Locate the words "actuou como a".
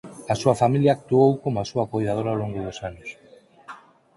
0.97-1.69